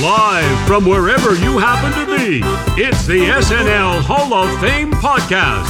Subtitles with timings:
[0.00, 2.40] Live from wherever you happen to be,
[2.80, 5.66] it's the SNL Hall of Fame podcast.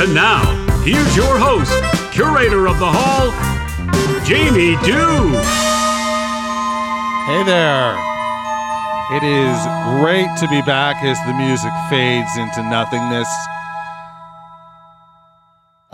[0.00, 0.44] And now,
[0.84, 1.74] here's your host,
[2.12, 3.32] curator of the hall,
[4.24, 5.34] Jamie Dew.
[7.26, 7.98] Hey there.
[9.10, 9.58] It is
[9.98, 13.28] great to be back as the music fades into nothingness.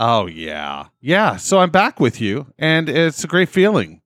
[0.03, 0.87] Oh, yeah.
[1.03, 1.37] Yeah.
[1.37, 4.01] So I'm back with you, and it's a great feeling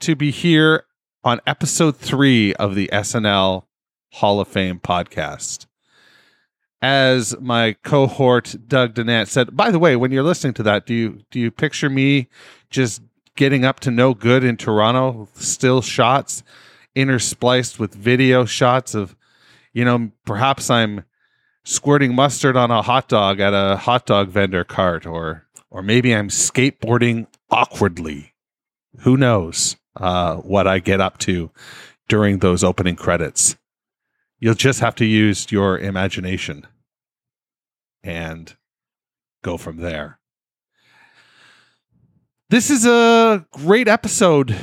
[0.00, 0.86] to be here
[1.22, 3.64] on episode three of the SNL
[4.14, 5.66] Hall of Fame podcast.
[6.80, 10.94] As my cohort Doug Danette said, by the way, when you're listening to that, do
[10.94, 12.28] you do you picture me
[12.70, 13.02] just
[13.36, 16.42] getting up to no good in Toronto, still shots
[16.96, 19.14] interspliced with video shots of,
[19.74, 21.04] you know, perhaps I'm
[21.64, 26.14] squirting mustard on a hot dog at a hot dog vendor cart or or maybe
[26.14, 28.34] I'm skateboarding awkwardly.
[29.00, 31.50] Who knows uh, what I get up to
[32.08, 33.56] during those opening credits.
[34.38, 36.66] You'll just have to use your imagination
[38.04, 38.54] and
[39.42, 40.18] go from there.
[42.50, 44.54] This is a great episode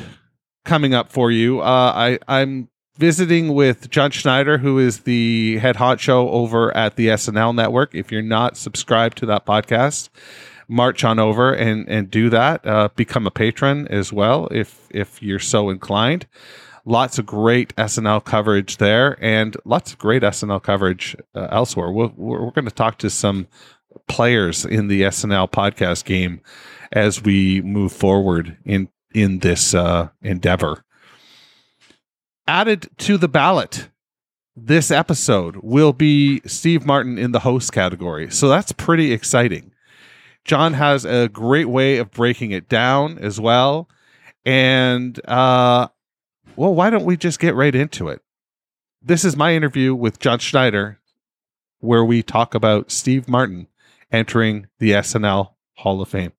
[0.64, 1.60] coming up for you.
[1.60, 2.70] Uh, I, I'm
[3.02, 7.96] visiting with Jon Schneider, who is the head honcho over at the SNL network.
[7.96, 10.10] If you're not subscribed to that podcast,
[10.68, 12.64] march on over and, and do that.
[12.64, 16.28] Uh, become a patron as well if if you're so inclined.
[16.86, 21.92] Lots of great SNL coverage there, and lots of great SNL coverage uh, elsewhere.
[21.92, 23.48] We're, we're going to talk to some
[24.08, 26.42] players in the SNL podcast game
[26.92, 30.84] as we move forward in in this uh, endeavor
[32.52, 33.88] added to the ballot
[34.58, 38.30] this episode will be Steve Martin in the host category.
[38.30, 39.72] So that's pretty exciting.
[40.44, 43.88] Jon has a great way of breaking it down as well.
[44.44, 45.88] And, uh,
[46.58, 48.22] well, why don't we just get right into it?
[49.02, 51.00] This is my interview with Jon Schneider,
[51.80, 53.68] where we talk about Steve Martin
[54.12, 56.34] entering the SNL Hall of Fame.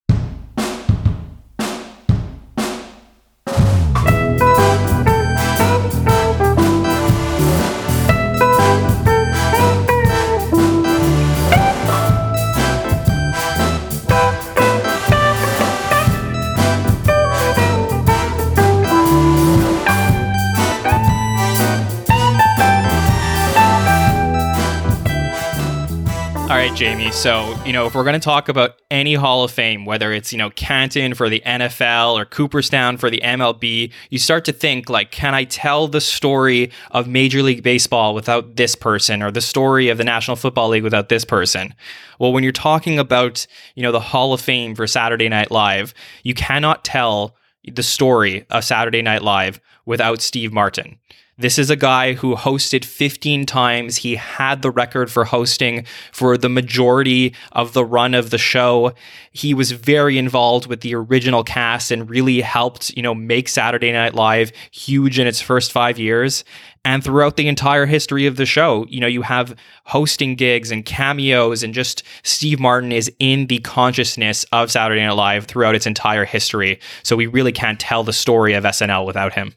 [26.73, 27.11] Right, Jamie.
[27.11, 30.33] So, you know, if we're going to talk about any Hall of Fame, whether it's,
[30.33, 34.89] you know, Canton for the NFL or Cooperstown for the MLB, you start to think,
[34.89, 39.41] like, can I tell the story of Major League Baseball without this person or the
[39.41, 41.75] story of the National Football League without this person?
[42.19, 45.93] Well, when you're talking about, you know, the Hall of Fame for Saturday Night Live,
[46.23, 47.37] you cannot tell
[47.71, 50.99] the story of Saturday Night Live without Steve Martin.
[51.39, 53.97] This is a guy who hosted 15 times.
[53.97, 58.93] He had the record for hosting for the majority of the run of the show.
[59.33, 63.91] He was very involved with the original cast and really helped, you know, make Saturday
[63.93, 66.45] Night Live huge in its first 5 years.
[66.85, 69.57] And throughout the entire history of the show, you know, you have
[69.87, 75.13] hosting gigs and cameos and just Steve Martin is in the consciousness of Saturday Night
[75.13, 76.79] Live throughout its entire history.
[77.03, 79.55] So we really can't tell the story of SNL without him.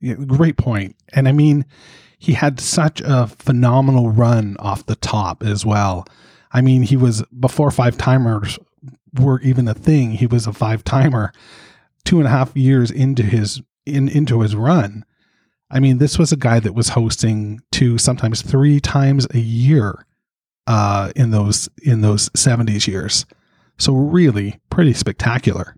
[0.00, 0.96] Yeah, great point.
[1.12, 1.64] And I mean,
[2.18, 6.06] he had such a phenomenal run off the top as well.
[6.52, 8.58] I mean, he was before five timers
[9.18, 10.12] were even a thing.
[10.12, 11.32] He was a five timer
[12.04, 15.04] two and a half years into his in into his run.
[15.70, 20.06] I mean, this was a guy that was hosting two, sometimes three times a year
[20.66, 23.26] uh, in those in those seventies years.
[23.78, 25.76] So really, pretty spectacular.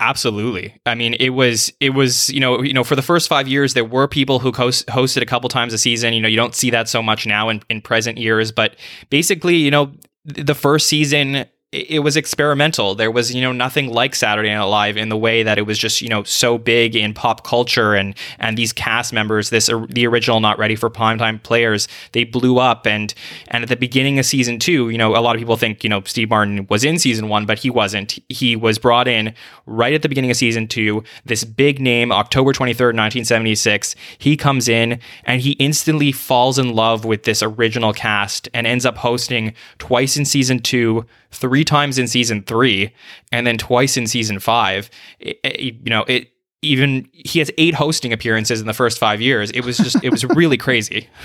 [0.00, 0.80] Absolutely.
[0.86, 3.74] I mean, it was it was you know you know for the first five years
[3.74, 6.12] there were people who host, hosted a couple times a season.
[6.12, 8.76] You know, you don't see that so much now in, in present years, but
[9.08, 9.92] basically, you know,
[10.24, 12.94] the first season it was experimental.
[12.94, 15.76] There was, you know, nothing like Saturday Night Live in the way that it was
[15.76, 20.06] just, you know, so big in pop culture and and these cast members, this the
[20.06, 23.12] original not ready for primetime players, they blew up and
[23.48, 25.90] and at the beginning of season 2, you know, a lot of people think, you
[25.90, 28.20] know, Steve Martin was in season 1, but he wasn't.
[28.28, 29.34] He was brought in
[29.66, 33.96] right at the beginning of season 2, this big name, October 23rd, 1976.
[34.18, 38.86] He comes in and he instantly falls in love with this original cast and ends
[38.86, 41.04] up hosting twice in season 2
[41.34, 42.94] three times in season three
[43.32, 44.90] and then twice in season five.
[45.18, 46.30] It, it, you know, it
[46.62, 49.50] even he has eight hosting appearances in the first five years.
[49.50, 51.08] It was just it was really crazy.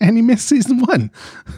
[0.00, 1.10] and he missed season one.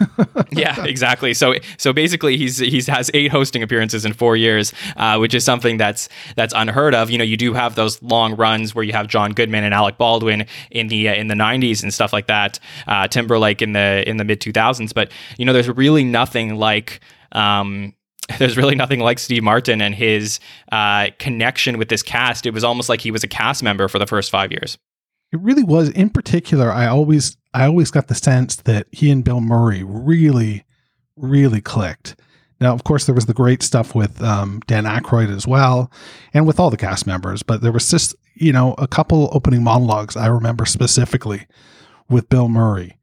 [0.53, 1.35] yeah, exactly.
[1.35, 5.45] So so basically, he's he's has eight hosting appearances in four years, uh, which is
[5.45, 7.11] something that's that's unheard of.
[7.11, 9.99] You know, you do have those long runs where you have John Goodman and Alec
[9.99, 12.59] Baldwin in the uh, in the '90s and stuff like that.
[12.87, 17.01] Uh, Timberlake in the in the mid 2000s, but you know, there's really nothing like.
[17.33, 17.93] Um,
[18.39, 20.39] there's really nothing like Steve Martin and his
[20.73, 22.47] uh, connection with this cast.
[22.47, 24.77] It was almost like he was a cast member for the first five years.
[25.33, 25.89] It really was.
[25.91, 30.65] In particular, I always I always got the sense that he and Bill Murray really,
[31.17, 32.17] really clicked.
[32.61, 35.93] Now, of course, there was the great stuff with um, Dan Aykroyd as well,
[36.35, 37.43] and with all the cast members.
[37.43, 41.47] But there was just you know a couple opening monologues I remember specifically
[42.09, 42.99] with Bill Murray.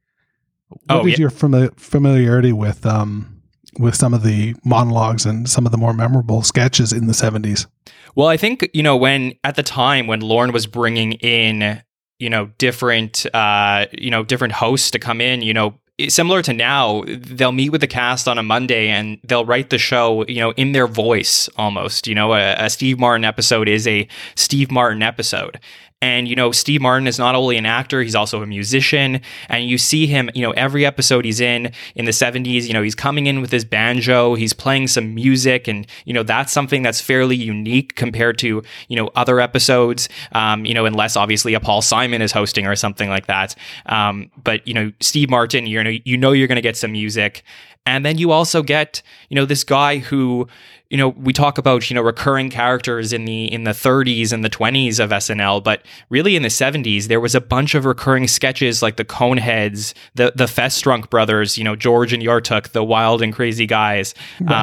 [0.68, 1.18] What Oh, is yeah.
[1.20, 3.35] your fami- familiarity with um,
[3.78, 7.66] with some of the monologues and some of the more memorable sketches in the seventies?
[8.14, 11.82] Well, I think you know when at the time when Lorne was bringing in
[12.18, 15.78] you know different uh you know different hosts to come in, you know
[16.08, 19.78] similar to now, they'll meet with the cast on a Monday and they'll write the
[19.78, 22.06] show you know in their voice almost.
[22.06, 25.60] You know, a, a Steve Martin episode is a Steve Martin episode.
[26.02, 29.22] And, you know, Steve Martin is not only an actor, he's also a musician.
[29.48, 32.82] And you see him, you know, every episode he's in in the 70s, you know,
[32.82, 35.66] he's coming in with his banjo, he's playing some music.
[35.66, 40.66] And, you know, that's something that's fairly unique compared to, you know, other episodes, um,
[40.66, 43.54] you know, unless obviously a Paul Simon is hosting or something like that.
[43.86, 46.92] Um, but, you know, Steve Martin, you know, you know, you're going to get some
[46.92, 47.42] music.
[47.86, 49.00] And then you also get,
[49.30, 50.48] you know, this guy who,
[50.90, 54.44] you know, we talk about, you know, recurring characters in the in the 30s and
[54.44, 58.26] the 20s of SNL, but really in the 70s there was a bunch of recurring
[58.28, 63.22] sketches like the Coneheads, the the Festrunk brothers, you know, George and Yortuk, the wild
[63.22, 64.14] and crazy guys.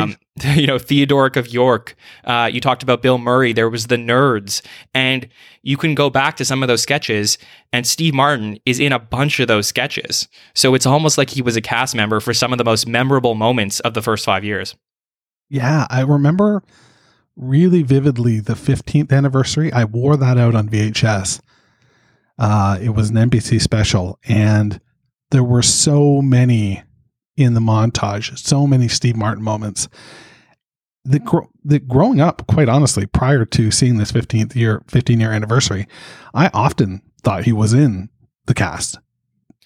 [0.04, 0.16] Um,
[0.56, 1.95] you know, Theodoric of York.
[2.24, 3.53] Uh, you talked about Bill Murray.
[3.53, 5.27] There was the Nerds, and
[5.62, 7.38] you can go back to some of those sketches,
[7.71, 10.27] and Steve Martin is in a bunch of those sketches.
[10.56, 13.35] So it's almost like he was a cast member for some of the most memorable
[13.35, 14.75] moments of the first five years.
[15.50, 16.63] Yeah, I remember
[17.36, 19.71] really vividly the 15th anniversary.
[19.71, 21.41] I wore that out on VHS.
[22.39, 24.81] Uh, it was an NBC special, and
[25.29, 26.81] there were so many
[27.35, 29.88] in the montage, so many Steve Martin moments.
[31.06, 35.31] The, gro- the growing up, quite honestly, prior to seeing this 15th year, 15 year
[35.31, 35.88] anniversary,
[36.33, 38.09] I often thought he was in
[38.45, 39.00] the cast.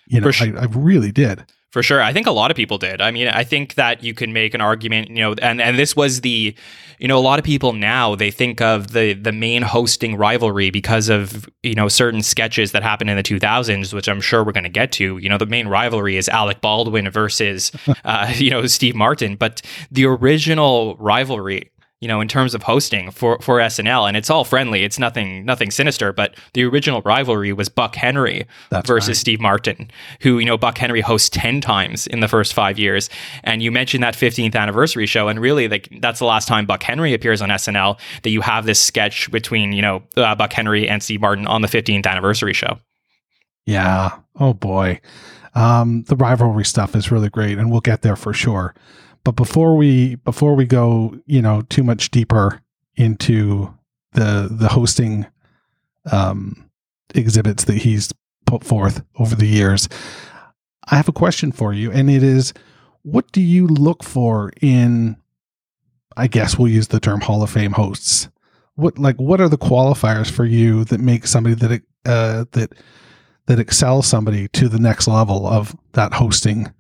[0.07, 0.57] You know, sure.
[0.57, 1.45] I, I really did.
[1.71, 2.01] For sure.
[2.01, 3.01] I think a lot of people did.
[3.01, 5.97] I mean, I think that you can make an argument, you know, and, and this
[5.97, 6.55] was the,
[6.97, 10.69] you know, a lot of people now they think of the the main hosting rivalry
[10.69, 14.53] because of, you know, certain sketches that happened in the 2000s, which I'm sure we're
[14.53, 15.17] going to get to.
[15.17, 17.73] You know, the main rivalry is Alec Baldwin versus,
[18.05, 19.35] uh, you know, Steve Martin.
[19.35, 19.61] But
[19.91, 24.44] the original rivalry, you know, in terms of hosting for, for SNL, and it's all
[24.44, 29.17] friendly, it's nothing nothing sinister, but the original rivalry was Buck Henry That's versus right.
[29.17, 29.89] Steve Martin,
[30.21, 33.09] who, you know, Buck Henry hosts 10 times in the first five years.
[33.44, 35.27] And you mentioned that 15th anniversary show.
[35.27, 38.65] And really, like, that's the last time Buck Henry appears on SNL that you have
[38.65, 42.53] this sketch between, you know, uh, Buck Henry and Steve Martin on the 15th anniversary
[42.53, 42.77] show.
[43.65, 44.17] Yeah.
[44.39, 45.01] Oh boy.
[45.55, 48.75] Um, the rivalry stuff is really great, and we'll get there for sure.
[49.27, 52.62] But before we before we go, you know, too much deeper
[52.95, 53.74] into
[54.13, 55.25] the the hosting
[56.09, 56.69] um,
[57.13, 58.13] exhibits that he's
[58.45, 59.89] put forth over the years,
[60.88, 62.53] I have a question for you, and it is,
[63.01, 65.18] what do you look for in?
[66.15, 68.30] I guess we'll use the term Hall of Fame hosts.
[68.75, 72.75] What like what are the qualifiers for you that make somebody that uh, that
[73.47, 76.71] that excels somebody to the next level of that hosting,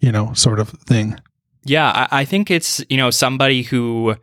[0.00, 1.18] you know, sort of thing.
[1.68, 4.16] Yeah, I, I think it's you know somebody who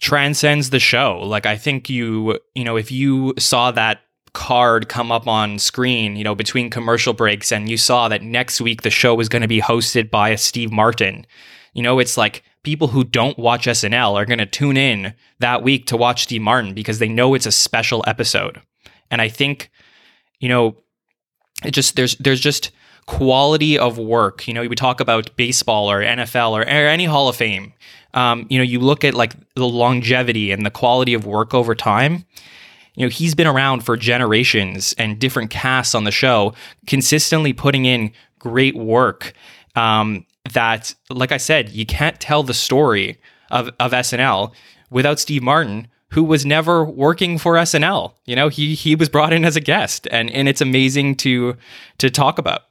[0.00, 1.20] transcends the show.
[1.20, 4.00] Like I think you you know if you saw that
[4.34, 8.60] card come up on screen, you know, between commercial breaks, and you saw that next
[8.60, 11.26] week the show was going to be hosted by a Steve Martin.
[11.72, 15.62] You know, it's like people who don't watch SNL are going to tune in that
[15.62, 18.60] week to watch Steve Martin because they know it's a special episode.
[19.10, 19.70] And I think,
[20.40, 20.76] you know,
[21.64, 22.70] it just there's there's just
[23.06, 24.46] quality of work.
[24.48, 27.72] You know, we talk about baseball or NFL or, or any Hall of Fame.
[28.14, 31.74] Um, you know, you look at like the longevity and the quality of work over
[31.74, 32.24] time.
[32.94, 36.54] You know, he's been around for generations and different casts on the show,
[36.86, 39.32] consistently putting in great work.
[39.74, 43.18] Um, that, like I said, you can't tell the story
[43.50, 44.52] of, of SNL
[44.90, 48.12] without Steve Martin, who was never working for SNL.
[48.24, 51.56] You know, he he was brought in as a guest, and and it's amazing to
[51.98, 52.62] to talk about.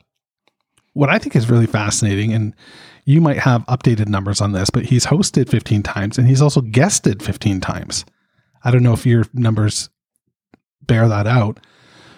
[0.93, 2.55] What I think is really fascinating, and
[3.05, 6.61] you might have updated numbers on this, but he's hosted 15 times and he's also
[6.61, 8.05] guested 15 times.
[8.63, 9.89] I don't know if your numbers
[10.81, 11.59] bear that out.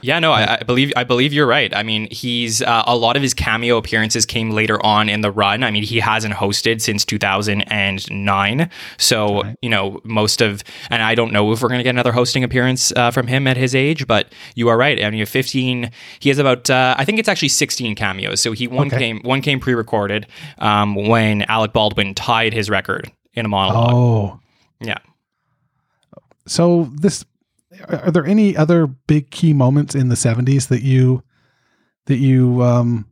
[0.06, 1.76] Yeah, no, I, I believe I believe you're right.
[1.76, 5.32] I mean, he's uh, a lot of his cameo appearances came later on in the
[5.32, 5.64] run.
[5.64, 9.56] I mean, he hasn't hosted since 2009, so Right.
[9.62, 10.64] you know most of.
[10.90, 13.48] And I don't know if we're going to get another hosting appearance uh, from him
[13.48, 15.04] at his age, but you are right.
[15.04, 15.90] I mean, 15.
[16.20, 18.42] He has about uh, I think it's actually 16 cameos.
[18.42, 18.98] So he one Okay.
[19.00, 20.28] came one came pre-recorded
[20.60, 23.94] um, when Alec Baldwin tied his record in a monologue.
[23.94, 24.40] Oh,
[24.80, 25.00] Yeah.
[26.48, 27.26] so this
[27.88, 31.24] are there any other big key moments in the 70s that you
[32.08, 33.08] that you um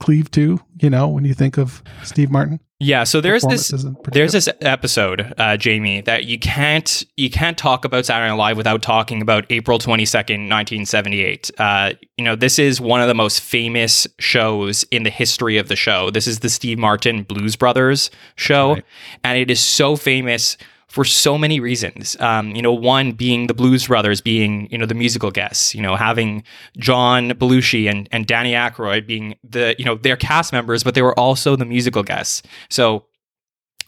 [0.00, 2.60] cleave to, you know, when you think of Steve Martin?
[2.80, 3.74] Yeah, so there's this
[4.12, 8.56] there's this episode, uh, Jamie, that you can't you can't talk about Saturday Night Live
[8.56, 11.50] without talking about April twenty second, nineteen seventy eight.
[11.58, 15.66] Uh, you know, this is one of the most famous shows in the history of
[15.66, 16.10] the show.
[16.12, 18.84] This is the Steve Martin Blues Brothers show, Right.
[19.24, 20.56] and it is so famous
[20.88, 22.16] for so many reasons.
[22.20, 25.82] Um, you know, one being the Blues Brothers being, you know, the musical guests, you
[25.82, 26.42] know, having
[26.78, 31.02] John Belushi and, and Danny Aykroyd being the, you know, their cast members, but they
[31.02, 32.42] were also the musical guests.
[32.70, 33.04] So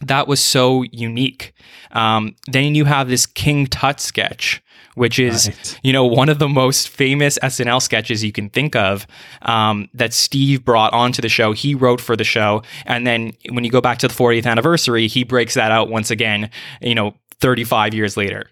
[0.03, 1.55] that was so unique.
[1.93, 4.63] Um, then you have this King Tut sketch,
[4.95, 5.81] which is Right.
[5.83, 9.07] you know one of the most famous SNL sketches you can think of
[9.43, 11.53] um, that Steve brought onto the show.
[11.53, 15.07] He wrote for the show, and then when you go back to the 40th anniversary,
[15.07, 16.51] he breaks that out once again.
[16.81, 18.51] You know, 35 years later.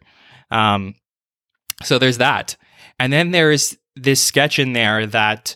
[0.50, 0.94] Um,
[1.82, 2.56] so there's that,
[2.98, 5.54] and then there's this sketch in there that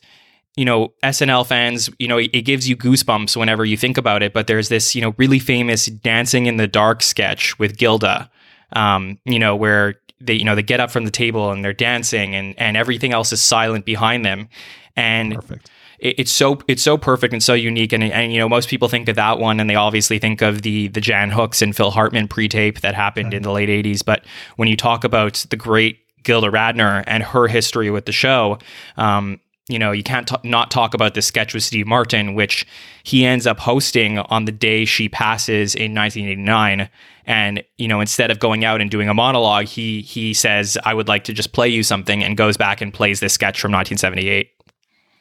[0.56, 4.22] you know SNL fans, you know, it, it gives you goosebumps whenever you think about
[4.22, 4.32] it.
[4.32, 8.30] But there's this, you know, really famous "Dancing in the Dark" sketch with Gilda,
[8.74, 11.72] um, you know, where they, you know, they get up from the table and they're
[11.72, 14.48] dancing, and and everything else is silent behind them,
[14.96, 15.70] and Perfect.
[15.98, 17.92] it, it's so it's so perfect and so unique.
[17.92, 20.62] And and you know most people think of that one and they obviously think of
[20.62, 24.24] the the Jan Hooks and Phil Hartman pre-tape that happened in the late 80s but
[24.56, 28.58] when you talk about the great Gilda Radner and her history with the show
[28.96, 32.66] um you know you can't t- not talk about the sketch with Steve Martin which
[33.04, 36.88] he ends up hosting on the day she passes in 1989
[37.26, 40.94] and you know instead of going out and doing a monologue he he says I
[40.94, 43.72] would like to just play you something and goes back and plays this sketch from
[43.72, 44.50] 1978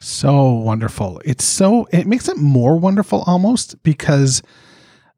[0.00, 1.20] So wonderful.
[1.24, 4.42] It's so it makes it more wonderful almost because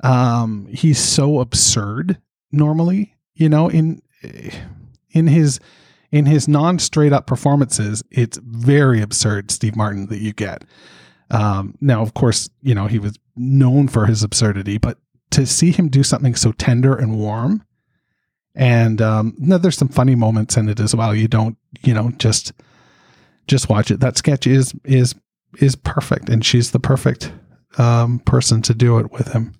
[0.03, 2.19] um he's so absurd
[2.53, 4.03] normally, you know, in
[5.13, 5.61] in his
[6.15, 10.65] in his non straight up performances, it's very absurd Steve Martin that you get.
[11.31, 14.99] Um now of course, you know, he was known for his absurdity, but
[15.31, 17.65] to see him do something so tender and warm
[18.55, 21.15] and um no, there's some funny moments in it as well.
[21.15, 22.53] You don't, you know, just
[23.49, 23.99] just watch it.
[23.99, 25.17] That sketch is is
[25.59, 27.33] is perfect, and she's the perfect
[27.79, 29.53] um, person to do it with him.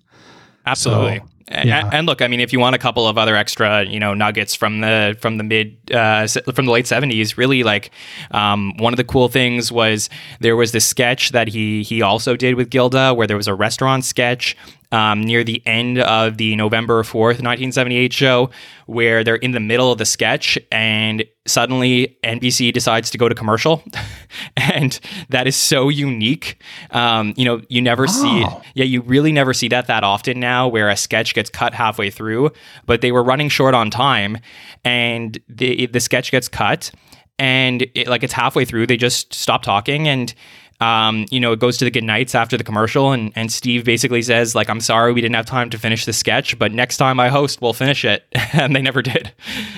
[0.65, 1.19] Absolutely.
[1.19, 1.89] So, yeah.
[1.93, 4.55] And look, I mean, if you want a couple of other extra, you know, nuggets
[4.55, 7.91] from the from the mid uh, from the late seventies, really, like
[8.31, 10.09] um, one of the cool things was
[10.39, 13.53] there was this sketch that he he also did with Gilda, where there was a
[13.53, 14.57] restaurant sketch
[14.95, 18.49] um, near the end of the November fourth, nineteen seventy eight show,
[18.85, 23.35] where they're in the middle of the sketch and suddenly NBC decides to go to
[23.35, 23.83] commercial,
[24.57, 24.97] and
[25.29, 26.61] that is so unique.
[26.91, 28.45] Um, you know, you never see.
[28.45, 28.61] Oh.
[28.73, 32.09] Yeah, you really never see that that often now, where a sketch gets cut halfway
[32.09, 32.51] through.
[32.85, 34.37] But they were running short on time,
[34.85, 36.89] and the the sketch gets cut,
[37.37, 40.33] and it, like it's halfway through, they just stop talking, and
[40.81, 43.85] um, you know, it goes to the good nights after the commercial, and and Steve
[43.85, 46.97] basically says like, "I'm sorry, we didn't have time to finish the sketch, but next
[46.97, 49.33] time I host, we'll finish it," and they never did.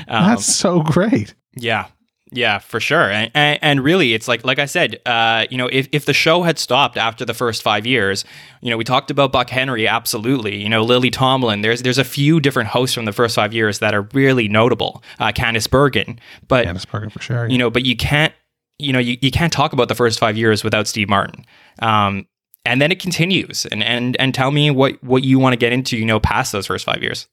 [0.07, 1.33] Um, That's so great.
[1.55, 1.87] yeah.
[2.31, 3.09] Yeah, for sure.
[3.09, 6.13] And, and, and really, it's like, like I said, uh, you know, if, if the
[6.13, 8.25] show had stopped after the first five years,
[8.61, 10.57] you know, we talked about Buck Henry, absolutely.
[10.57, 13.79] You know, Lily Tomlin, there's, there's a few different hosts from the first five years
[13.79, 15.03] that are really notable.
[15.19, 17.47] Uh, Candice Bergen, but, Candice Bergen for sure.
[17.47, 18.33] you know, but you can't,
[18.79, 21.45] you know, you, you can't talk about the first five years without Steve Martin.
[21.79, 22.27] Um,
[22.65, 25.71] and then it continues and, and, and tell me what, what you want to get
[25.71, 27.27] into, you know, past those first five years.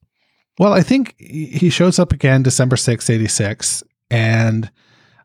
[0.58, 3.82] Well, I think he shows up again December sixth, 86.
[4.10, 4.70] And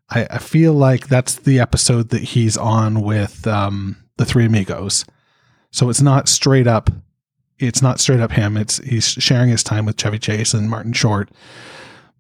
[0.10, 5.06] I, I feel like that's the episode that he's on with um, the three amigos.
[5.72, 6.90] So it's not straight up.
[7.60, 8.58] It's not straight up him.
[8.58, 11.30] It's he's sharing his time with Chevy Chase and Martin Short.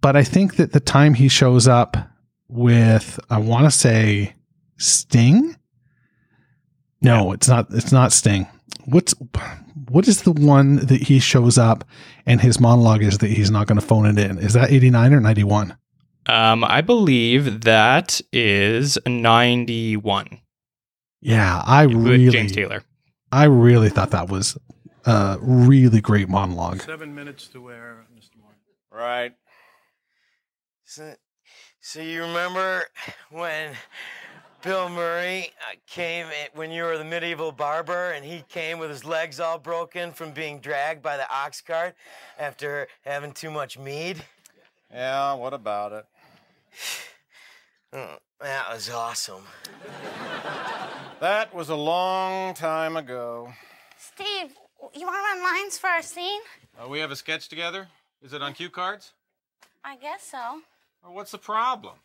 [0.01, 1.97] But I think that the time he shows up
[2.49, 4.35] with, I want to say
[4.77, 5.55] Sting.
[7.01, 7.67] No, it's not.
[7.71, 8.47] It's not Sting.
[8.85, 9.13] What's
[9.89, 11.85] what is the one that he shows up
[12.25, 14.37] and his monologue is that he's not going to phone it in?
[14.37, 15.77] Is that eighty nine or ninety one?
[16.27, 20.41] Um, I believe that is 91
[21.21, 22.83] Yeah, I with really, James Taylor.
[23.31, 24.55] I really thought that was
[25.05, 26.81] a really great monologue.
[26.81, 28.39] Seven minutes to wear, Mr.
[28.39, 28.59] Martin.
[28.91, 29.33] Right.
[30.85, 31.15] So,
[31.81, 32.83] So you remember
[33.29, 33.71] when
[34.61, 39.05] Bill Murray uh, came when you were the medieval barber and he came with his
[39.05, 41.95] legs all broken from being dragged by the ox cart
[42.37, 44.21] after having too much mead?
[44.93, 46.05] Yeah, what about it?
[47.93, 49.43] Oh, that was awesome.
[51.21, 53.53] That was a long time ago.
[53.97, 54.53] Steve,
[54.93, 56.41] you want to run lines for our scene?
[56.77, 57.87] Uh, we have a sketch together?
[58.21, 59.13] Is it on cue cards?
[59.83, 60.61] I guess so.
[61.03, 61.95] Or what's the problem?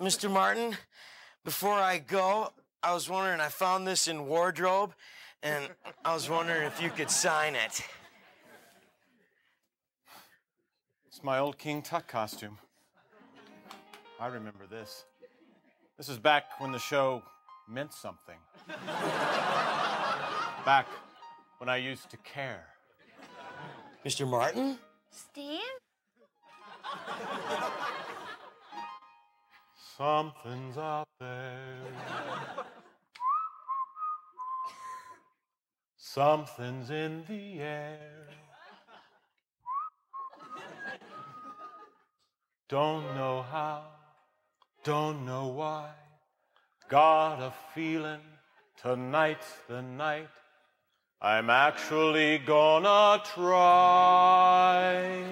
[0.00, 0.30] Mr.
[0.30, 0.76] Martin,
[1.44, 2.52] before I go,
[2.82, 4.94] I was wondering, I found this in wardrobe
[5.42, 5.68] and
[6.04, 7.82] I was wondering if you could sign it.
[11.08, 12.58] It's my old King Tut costume.
[14.20, 15.04] I remember this.
[15.96, 17.22] This is back when the show
[17.68, 18.36] meant something.
[20.64, 20.86] back
[21.58, 22.66] when I used to care.
[24.04, 24.28] Mr.
[24.28, 24.78] Martin?
[25.16, 25.60] Steve?
[29.96, 31.78] Something's up there.
[35.96, 38.28] Something's in the air.
[42.68, 43.84] Don't know how,
[44.84, 45.92] don't know why.
[46.90, 48.20] Got a feeling
[48.82, 50.28] tonight's the night.
[51.26, 55.24] I'm actually gonna try.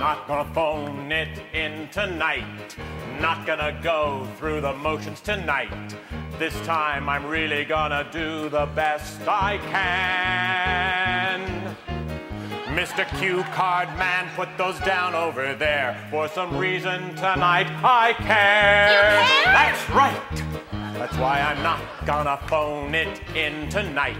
[0.00, 2.76] Not gonna phone it in tonight.
[3.20, 5.94] Not gonna go through the motions tonight.
[6.40, 11.38] This time I'm really gonna do the best I can.
[12.74, 13.06] Mr.
[13.20, 16.04] Q Card Man, put those down over there.
[16.10, 18.90] For some reason tonight I care.
[18.90, 19.52] You care?
[19.54, 20.47] That's right.
[21.08, 24.18] That's why I'm not gonna phone it in tonight.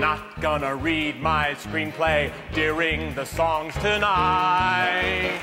[0.00, 5.38] Not gonna read my screenplay during the songs tonight.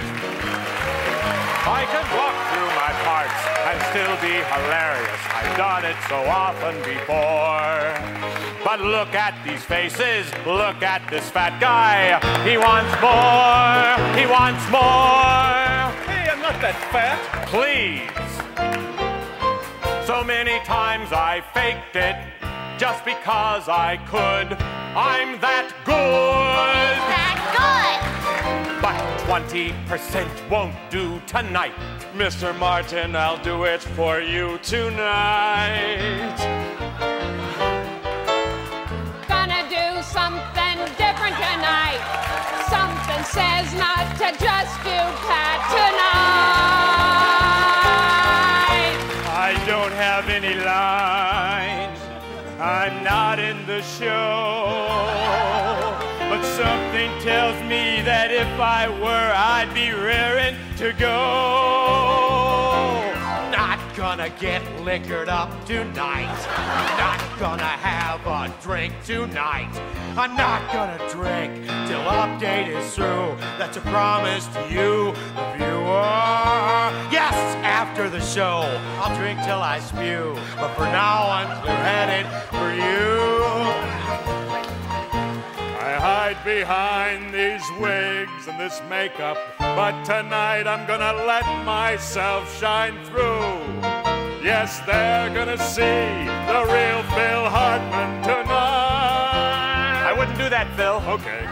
[1.64, 3.40] I can walk through my parts
[3.70, 5.22] and still be hilarious.
[5.32, 7.96] I've done it so often before.
[8.66, 12.20] But look at these faces, look at this fat guy.
[12.44, 15.96] He wants more, he wants more.
[16.04, 17.48] Hey, I'm not that fat.
[17.48, 18.25] Please.
[20.26, 22.16] So many times I faked it
[22.80, 24.58] just because I could.
[24.98, 26.96] I'm that good.
[27.14, 28.82] That good.
[28.82, 28.98] But
[29.30, 31.76] 20% won't do tonight.
[32.16, 32.58] Mr.
[32.58, 36.34] Martin, I'll do it for you tonight.
[39.28, 42.02] Gonna do something different tonight.
[42.68, 44.98] Something says not to just do
[45.30, 46.25] Pat tonight.
[53.86, 55.16] Show.
[56.30, 62.36] But something tells me that if I were, I'd be raring to go.
[63.52, 66.36] Not gonna get liquored up tonight.
[66.98, 69.72] Not gonna have a drink tonight.
[70.18, 73.38] I'm not gonna drink till update is through.
[73.60, 76.45] That's a promise to you, the viewer.
[78.36, 78.68] Show,
[79.00, 80.36] I'll drink till I spew.
[80.58, 83.64] But for now, I'm clear-headed for you.
[85.80, 93.02] I hide behind these wigs and this makeup, but tonight I'm gonna let myself shine
[93.06, 93.56] through.
[94.44, 100.04] Yes, they're gonna see the real Phil Hartman tonight.
[100.10, 101.02] I wouldn't do that, Phil.
[101.08, 101.48] Okay.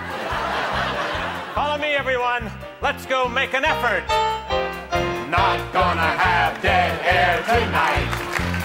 [1.55, 2.51] Follow me, everyone.
[2.81, 4.03] Let's go make an effort.
[5.33, 8.05] Not gonna have dead air tonight.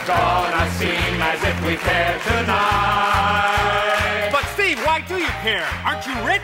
[0.06, 4.28] Gonna seem as if we care tonight.
[4.30, 5.66] But Steve, why do you care?
[5.86, 6.42] Aren't you rich?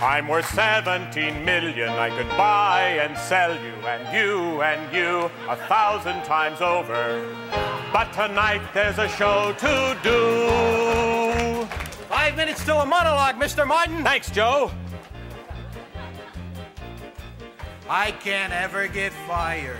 [0.00, 1.88] I'm worth 17 million.
[1.88, 7.26] I could buy and sell you and you and you a thousand times over.
[7.92, 11.66] But tonight there's a show to do.
[12.08, 13.66] Five minutes till a monologue, Mr.
[13.66, 14.04] Martin.
[14.04, 14.70] Thanks, Joe.
[17.88, 19.76] I can't ever get fired.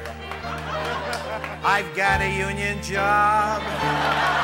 [1.65, 3.63] I've got a union job.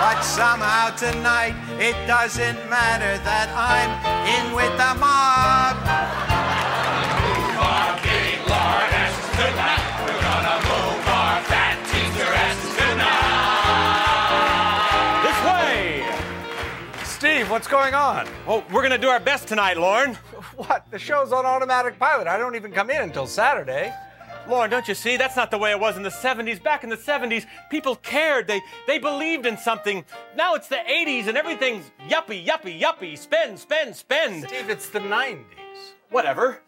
[0.00, 3.92] But somehow tonight it doesn't matter that I'm
[4.26, 6.29] in with the mob.
[17.50, 18.28] Steve, what's going on?
[18.46, 20.14] Oh, we're gonna do our best tonight, Lorne.
[20.54, 20.88] What?
[20.92, 22.28] The show's on automatic pilot.
[22.28, 23.92] I don't even come in until Saturday.
[24.48, 25.16] Lorne, don't you see?
[25.16, 26.62] That's not the way it was in the 70s.
[26.62, 28.46] Back in the 70s, people cared.
[28.46, 30.04] They they believed in something.
[30.36, 33.18] Now it's the 80s and everything's yuppie, yuppie, yuppie.
[33.18, 34.44] Spend, spend, spend.
[34.46, 35.44] Steve, it's the 90s.
[36.10, 36.60] Whatever.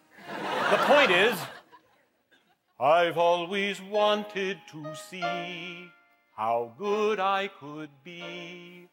[0.70, 1.38] The point is,
[2.80, 5.92] I've always wanted to see
[6.34, 8.88] how good I could be.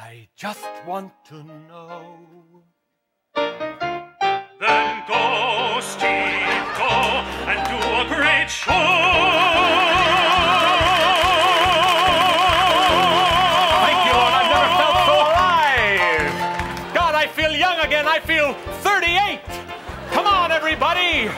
[0.00, 2.62] I just want to know.
[3.34, 6.92] Then go, Steve, go
[7.50, 8.70] and do a great show.
[13.82, 16.30] Thank you, and I've never felt so alive.
[16.94, 18.06] God, I feel young again.
[18.06, 19.40] I feel 38.
[20.12, 21.28] Come on, everybody.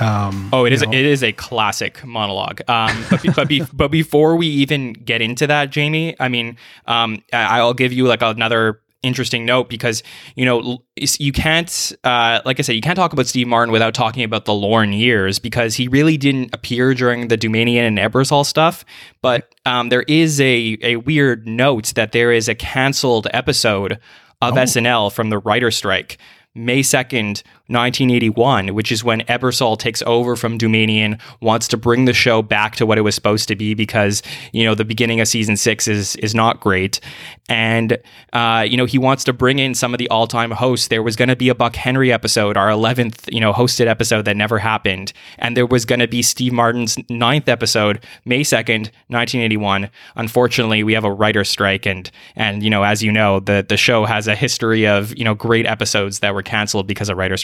[0.00, 0.82] Um, Oh, it is.
[0.82, 2.60] know, It is a classic monologue.
[2.68, 6.56] Um, but be, but, be, but before we even get into that, Jamie, I mean,
[6.86, 10.02] um, I- I'll give you like another interesting note because
[10.34, 13.94] you know you can't, uh, like I said, you can't talk about Steve Martin without
[13.94, 18.44] talking about the Lorne years because he really didn't appear during the Doumanian and Ebersol
[18.44, 18.84] stuff.
[19.22, 24.00] But um, there is a a weird note that there is a canceled episode
[24.42, 26.18] of SNL from the writer strike.
[26.54, 32.12] May 2nd, 1981, which is when Ebersol takes over from Doumanian, wants to bring the
[32.12, 35.28] show back to what it was supposed to be because, you know, the beginning of
[35.28, 37.00] season six is is not great.
[37.48, 37.98] And,
[38.34, 40.88] uh, you know, he wants to bring in some of the all time hosts.
[40.88, 44.26] There was going to be a Buck Henry episode, our 11th, you know, hosted episode
[44.26, 45.12] that never happened.
[45.38, 49.88] And there was going to be Steve Martin's ninth episode, May 2nd, 1981.
[50.16, 51.86] Unfortunately, we have a writer strike.
[51.86, 55.24] And, and, you know, as you know, the, the show has a history of, you
[55.24, 57.38] know, great episodes that were canceled because of writer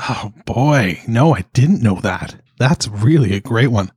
[0.00, 2.36] Oh boy, no, I didn't know that.
[2.58, 3.92] That's really a great one.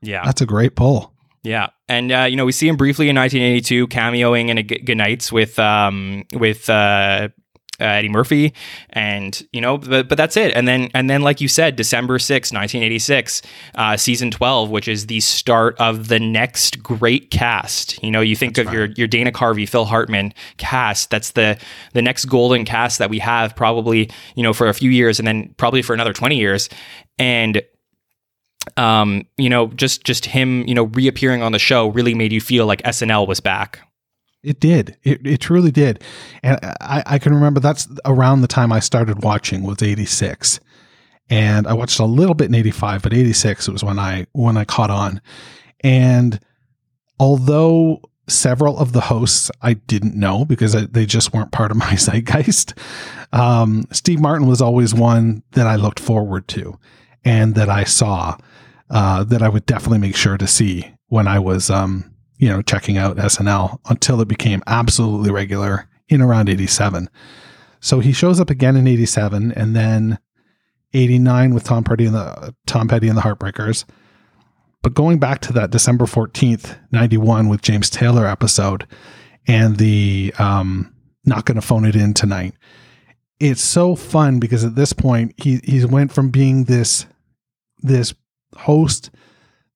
[0.00, 0.24] Yeah.
[0.24, 1.12] That's a great poll.
[1.42, 4.78] Yeah, and uh, you know we see him briefly in 1982, cameoing in a G-
[4.78, 7.28] Good Nights with um with uh,
[7.80, 8.54] uh, Eddie Murphy,
[8.90, 10.54] and you know, but, but that's it.
[10.54, 13.42] And then and then like you said, December 6, 1986,
[13.74, 18.02] uh, season 12, which is the start of the next great cast.
[18.02, 21.10] You know, you think of your your Dana Carvey, Phil Hartman cast.
[21.10, 21.58] That's the
[21.92, 25.26] the next golden cast that we have probably you know for a few years, and
[25.26, 26.68] then probably for another 20 years,
[27.18, 27.62] and
[28.76, 32.40] um, you know, just just him, you know, reappearing on the show really made you
[32.40, 33.85] feel like SNL was back.
[34.46, 34.96] It did.
[35.02, 36.04] It, it truly did.
[36.40, 40.60] And I, I can remember that's around the time I started watching was 86.
[41.28, 44.64] And I watched a little bit in 85, but 86 was when I when I
[44.64, 45.20] caught on.
[45.80, 46.38] And
[47.18, 51.76] although several of the hosts I didn't know because I, they just weren't part of
[51.78, 52.78] my zeitgeist,
[53.32, 56.78] um, Steve Martin was always one that I looked forward to
[57.24, 58.36] and that I saw
[58.90, 62.62] uh, that I would definitely make sure to see when I was um, you know,
[62.62, 67.08] checking out SNL until it became absolutely regular in around 87.
[67.80, 70.18] So he shows up again in 87 and then
[70.92, 73.84] 89 with Tom Petty and the Tom Petty and the Heartbreakers.
[74.82, 78.86] But going back to that December 14th, 91 with James Taylor episode
[79.46, 80.92] and the um
[81.24, 82.54] not going to phone it in tonight.
[83.40, 87.06] It's so fun because at this point he he went from being this
[87.82, 88.14] this
[88.56, 89.10] host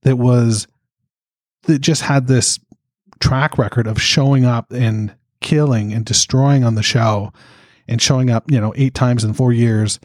[0.03, 0.67] that was
[1.63, 2.59] that just had this
[3.21, 7.33] track record of showing up and killing and destroying on the show
[7.89, 9.99] and showing up, you know, eight times in four years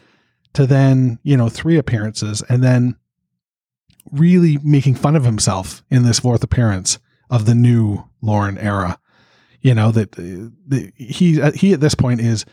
[0.54, 2.96] to then, you know, three appearances and then
[4.12, 9.00] really making fun of himself in this fourth appearance of the new Lorne era.
[9.62, 12.46] You know, that uh, he, uh, he at this point is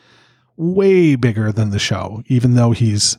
[0.57, 3.19] way bigger than the show, even though he's,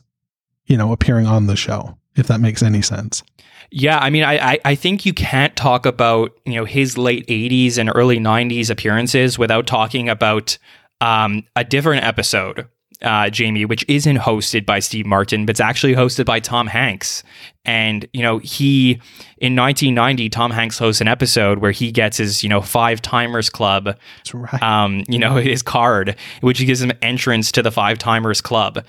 [0.66, 3.22] you know, appearing on the show, if that makes any sense.
[3.70, 7.26] Yeah, I mean, I, I I think you can't talk about you know his late
[7.26, 10.58] '80s and early '90s appearances without talking about
[11.00, 12.68] um, a different episode
[13.02, 17.22] uh, Jamie, which isn't hosted by Steve Martin, but it's actually hosted by Tom Hanks.
[17.64, 18.92] And, you know, he,
[19.38, 23.50] in 1990, Tom Hanks hosts an episode where he gets his, you know, five timers
[23.50, 24.62] club, That's right.
[24.62, 28.84] um, you know, his card, which gives him entrance to the five timers club.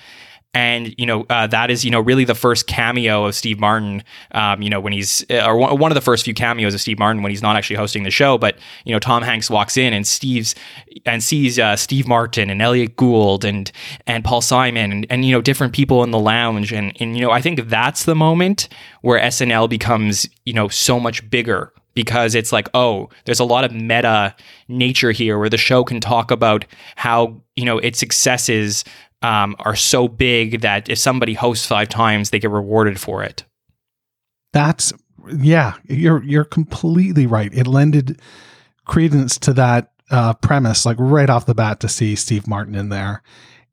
[0.54, 4.02] And you know uh, that is you know really the first cameo of Steve Martin.
[4.32, 6.98] Um, you know when he's uh, or one of the first few cameos of Steve
[6.98, 8.38] Martin when he's not actually hosting the show.
[8.38, 10.54] But you know Tom Hanks walks in and Steve's
[11.04, 13.70] and sees uh, Steve Martin and Elliot Gould and
[14.06, 17.22] and Paul Simon and, and you know different people in the lounge and and you
[17.22, 18.68] know I think that's the moment
[19.02, 23.64] where SNL becomes you know so much bigger because it's like oh there's a lot
[23.64, 24.36] of meta
[24.68, 28.84] nature here where the show can talk about how you know its successes
[29.26, 33.44] um, are so big that if somebody hosts five times they get rewarded for it
[34.52, 34.92] That's
[35.34, 37.52] yeah, you're you're completely right.
[37.52, 38.20] It lended
[38.84, 42.88] credence to that uh, premise, like right off the bat, to see Steve Martin in
[42.88, 43.22] there,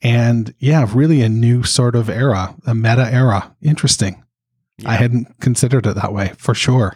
[0.01, 3.55] and yeah, really a new sort of era, a meta era.
[3.61, 4.23] Interesting.
[4.85, 6.95] I hadn't considered it that way for sure.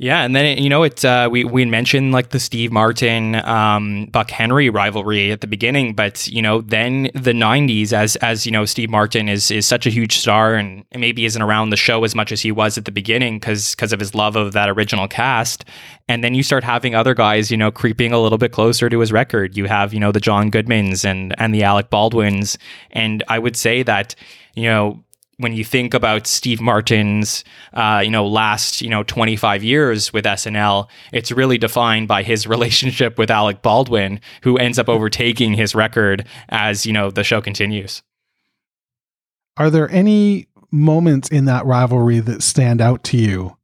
[0.00, 4.06] Yeah, and then you know it's Uh, we we mentioned like the Steve Martin, um,
[4.12, 8.52] Buck Henry rivalry at the beginning, but you know then the '90s, as as you
[8.52, 12.04] know, Steve Martin is is such a huge star, and maybe isn't around the show
[12.04, 14.68] as much as he was at the beginning because because of his love of that
[14.68, 15.64] original cast.
[16.08, 19.00] And then you start having other guys, you know, creeping a little bit closer to
[19.00, 19.56] his record.
[19.56, 22.56] You have you know the John Goodmans and and the Alec Baldwins,
[22.92, 24.14] and I would say that
[24.54, 25.02] you know
[25.38, 30.24] when you think about Steve Martin's, uh, you know, last, you know, 25 years with
[30.24, 35.74] SNL, it's really defined by his relationship with Alec Baldwin, who ends up overtaking his
[35.74, 38.02] record as, you know, the show continues.
[39.56, 43.56] Are there any moments in that rivalry that stand out to you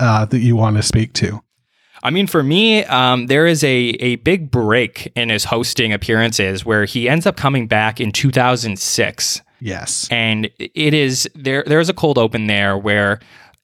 [0.00, 1.40] uh, that you want to speak to?
[2.02, 6.64] I mean, for me, um, there is a, a big break in his hosting appearances
[6.64, 9.40] where he ends up coming back in 2006.
[9.60, 10.08] Yes.
[10.10, 13.20] and it is there there's a cold open there where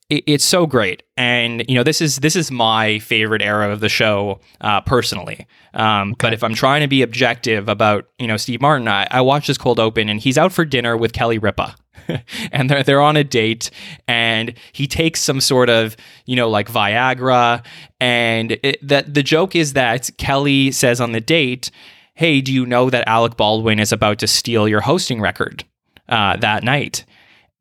[0.09, 1.03] it, it's so great.
[1.17, 5.47] And you know this is this is my favorite era of the show uh, personally.
[5.73, 9.21] Um, but if i'm trying to be objective about you know steve martin i, I
[9.21, 11.77] watched this cold open and he's out for dinner with kelly ripa.
[12.51, 13.71] And they're they're on a date
[14.09, 17.65] and he takes some sort of you know like viagra.
[18.01, 21.71] And it, that the joke is that kelly says on the date
[22.15, 25.65] hey do you know that alec baldwin is about to steal your hosting record
[26.11, 27.05] uh, that night.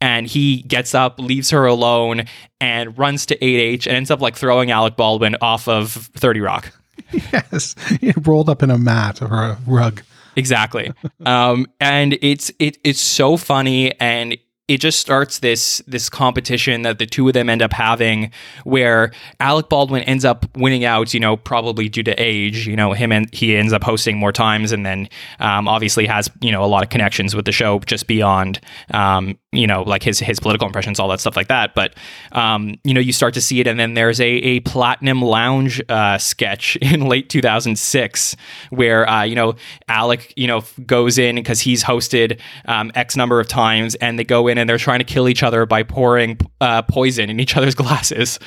[0.01, 2.23] And he gets up, leaves her alone,
[2.61, 6.71] and runs to 8H and ends up like throwing Alec Baldwin off of 30 Rock.
[7.11, 7.75] yes.
[7.99, 10.01] He rolled up in a mat or a rug.
[10.35, 10.93] Exactly.
[11.25, 14.37] um, and it's it it's so funny and
[14.69, 18.31] it just starts this this competition that the two of them end up having
[18.63, 22.67] where Alec Baldwin ends up winning out, you know, probably due to age.
[22.67, 26.29] You know, him and he ends up hosting more times and then um, obviously has,
[26.39, 28.59] you know, a lot of connections with the show just beyond
[28.93, 31.73] um, you know, like his his political impressions, all that stuff like that.
[31.73, 31.95] But
[32.33, 35.81] um, you know, you start to see it, and then there's a a platinum lounge
[35.89, 38.35] uh, sketch in late 2006
[38.69, 39.55] where uh, you know
[39.87, 44.23] Alec, you know, goes in because he's hosted um, X number of times, and they
[44.23, 47.57] go in and they're trying to kill each other by pouring uh, poison in each
[47.57, 48.39] other's glasses.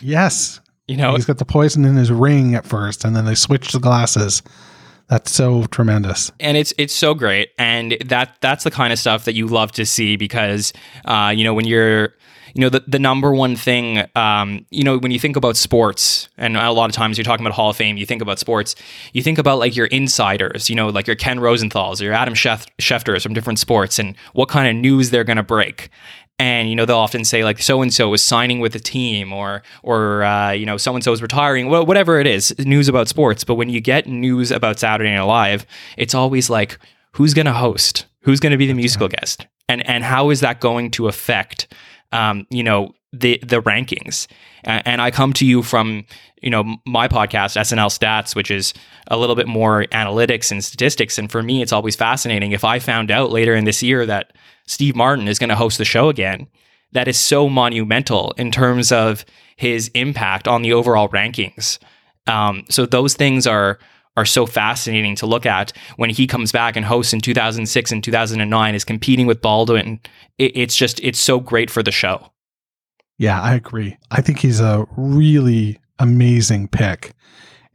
[0.00, 0.60] Yes.
[0.86, 3.72] You know, He's got the poison in his ring at first, and then they switch
[3.72, 4.42] the glasses.
[5.08, 6.30] That's so tremendous.
[6.38, 9.72] and it's it's so great and that that's the kind of stuff that you love
[9.72, 10.72] to see because
[11.06, 12.14] uh, you know when you're
[12.54, 16.28] you know the, the number one thing um, you know when you think about sports
[16.36, 18.74] and a lot of times you're talking about hall of fame you think about sports
[19.12, 22.34] you think about like your insiders you know like your ken rosenthals or your adam
[22.34, 25.88] Schef- schefters from different sports and what kind of news they're going to break
[26.38, 29.32] and you know they'll often say like so and so is signing with a team
[29.32, 32.88] or or uh, you know so and so is retiring wha- whatever it is news
[32.88, 33.44] about sports.
[33.44, 36.78] But when you get news about saturday night live it's always like
[37.12, 38.06] who's going to host?
[38.22, 39.46] Who's going to be the musical guest?
[39.68, 41.72] And and how is that going to affect
[42.12, 44.26] um, you know the the rankings?
[44.64, 46.04] A- and i come to you from
[46.42, 48.74] you know my podcast snl stats which is
[49.08, 51.18] a little bit more analytics and statistics.
[51.18, 52.52] And for me it's always fascinating.
[52.52, 54.32] If i found out later in this year that
[54.68, 56.46] steve martin is going to host the show again
[56.92, 59.24] that is so monumental in terms of
[59.56, 61.78] his impact on the overall rankings
[62.26, 63.78] um, so those things are
[64.18, 68.02] are so fascinating to look at when he comes back and hosts in 2006 and
[68.02, 70.00] 2009 is competing with Baldwin.
[70.38, 72.32] It, it's just it's so great for the show.
[73.16, 73.96] Yeah, I agree.
[74.10, 77.12] I think he's a really amazing pick.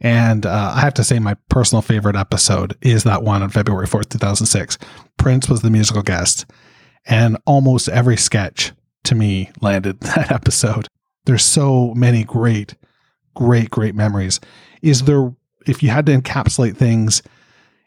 [0.00, 3.86] And uh, I have to say, my personal favorite episode is that one on February
[3.86, 4.76] 4th, 2006.
[5.16, 6.44] Prince was the musical guest,
[7.06, 8.72] and almost every sketch
[9.04, 10.88] to me landed that episode.
[11.24, 12.74] There's so many great,
[13.34, 14.40] great, great memories.
[14.82, 15.34] Is there,
[15.66, 17.22] if you had to encapsulate things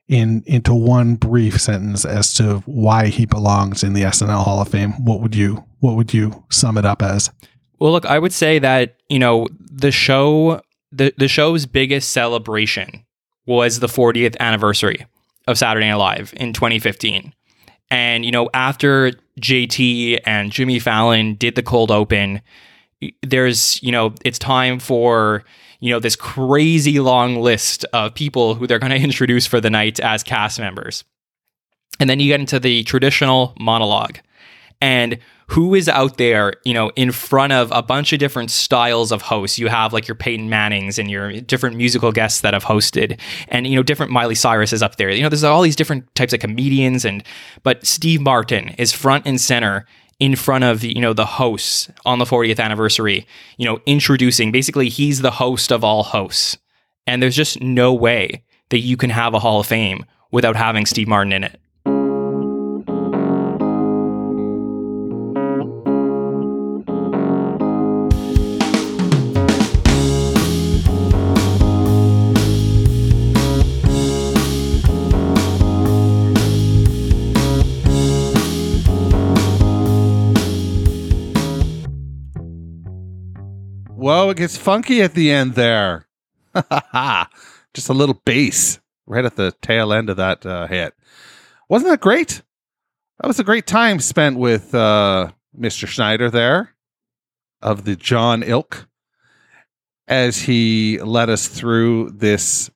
[0.07, 4.69] in into one brief sentence as to why he belongs in the SNL Hall of
[4.69, 7.29] Fame, what would you what would you sum it up as?
[7.79, 13.05] Well, look, I would say that, you know, the show the, the show's biggest celebration
[13.45, 15.05] was the 40th anniversary
[15.47, 17.33] of Saturday Night Live in 2015.
[17.89, 22.41] And, you know, after JT and Jimmy Fallon did the cold open,
[23.21, 25.43] there's, you know, it's time for,
[25.79, 29.69] you know, this crazy long list of people who they're going to introduce for the
[29.69, 31.03] night as cast members.
[31.99, 34.19] And then you get into the traditional monologue.
[34.81, 39.11] And who is out there, you know, in front of a bunch of different styles
[39.11, 39.57] of hosts.
[39.57, 43.65] You have like your Peyton Mannings and your different musical guests that have hosted, and
[43.65, 45.09] you know, different Miley Cyrus is up there.
[45.09, 47.23] You know, there's all these different types of comedians, and
[47.63, 49.85] but Steve Martin is front and center
[50.19, 53.25] in front of you know the hosts on the 40th anniversary.
[53.57, 56.57] You know, introducing basically he's the host of all hosts,
[57.05, 60.85] and there's just no way that you can have a Hall of Fame without having
[60.85, 61.57] Steve Martin in it.
[84.07, 86.07] Whoa, it gets funky at the end there.
[87.73, 90.93] Just a little bass right at the tail end of that uh, hit.
[91.67, 92.41] Wasn't that great?
[93.19, 95.89] That was a great time spent with uh, Mr.
[95.89, 96.73] Schneider there
[97.61, 98.87] of the Jon Ilk
[100.07, 102.71] as he led us through this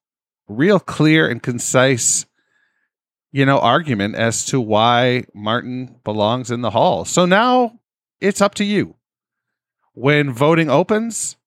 [0.49, 2.25] real clear and concise
[3.31, 7.05] you know argument as to why Martin belongs in the hall.
[7.05, 7.79] So now
[8.19, 8.97] it's up to you
[9.93, 11.37] when voting opens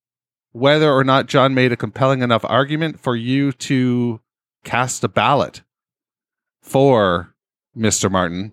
[0.53, 4.21] whether or not Jon made a compelling enough argument for you to
[4.63, 5.63] cast a ballot
[6.63, 7.35] for
[7.77, 8.11] Mr.
[8.11, 8.53] Martin.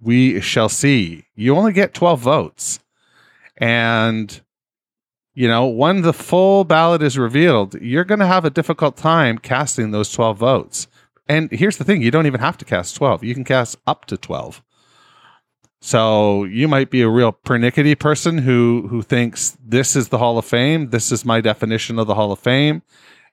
[0.00, 1.26] We shall see.
[1.34, 2.80] You only get 12 votes.
[3.58, 4.40] And,
[5.34, 9.36] you know, when the full ballot is revealed, you're going to have a difficult time
[9.36, 10.88] casting those 12 votes.
[11.28, 14.06] And here's the thing you don't even have to cast 12, you can cast up
[14.06, 14.62] to 12.
[15.80, 20.36] So you might be a real pernickety person who who thinks this is the Hall
[20.36, 20.90] of Fame.
[20.90, 22.82] This is my definition of the Hall of Fame.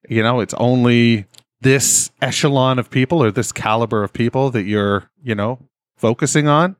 [0.07, 1.25] You know, it's only
[1.61, 5.59] this echelon of people or this caliber of people that you're you know
[5.97, 6.77] focusing on.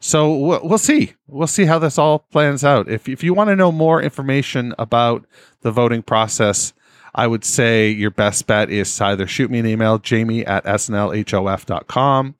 [0.00, 1.14] So we'll, see.
[1.26, 2.88] We'll see how this all plans out.
[2.88, 5.26] If if you want to know more information about
[5.62, 6.72] the voting process,
[7.14, 10.64] I would say your best bet is to either shoot me an email, jamie at
[10.64, 12.36] snlhof.com,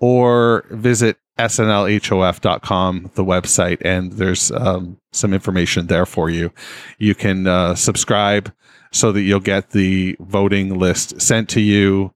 [0.00, 6.52] or visit snlhof.com, the website, and there's um, some information there for you.
[6.98, 8.52] You can uh, subscribe
[8.92, 12.12] so that you'll get the voting list sent to you.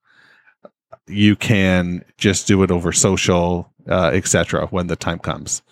[1.07, 4.67] You can just do it over social, uh, etc.
[4.69, 5.63] when the time comes.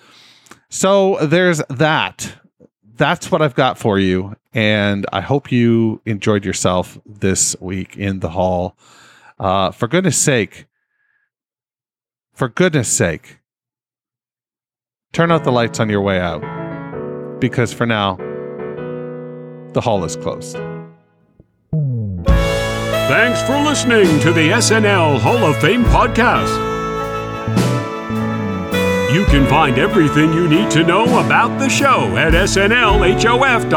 [0.68, 2.34] So there's that.
[2.94, 8.20] That's what I've got for you, and I hope you enjoyed yourself this week in
[8.20, 8.76] the hall.
[9.38, 10.66] Uh, for goodness sake,
[12.32, 13.38] for goodness sake,
[15.12, 16.40] turn out the lights on your way out.
[17.40, 18.16] Because for now,
[19.72, 20.56] the hall is closed.
[23.08, 26.70] Thanks for listening to the SNL Hall of Fame podcast.
[29.12, 33.70] You can find everything you need to know about the show at snlhof.com.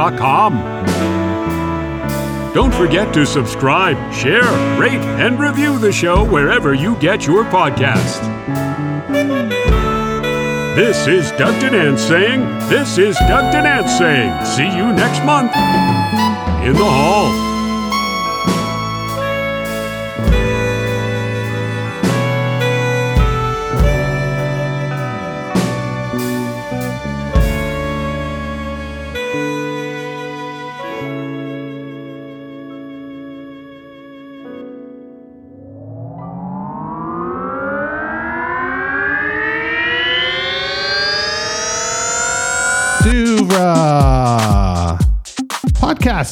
[2.53, 8.64] Don't forget to subscribe, share, rate, and review the show wherever you get your podcast.
[10.75, 15.55] This is Doug Denant saying, This is Doug Denant saying, see you next month
[16.65, 17.44] in the hall.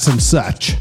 [0.08, 0.76] And such.